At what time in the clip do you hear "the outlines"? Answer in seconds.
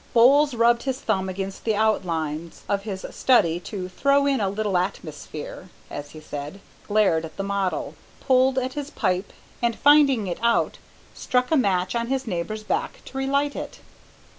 1.59-2.63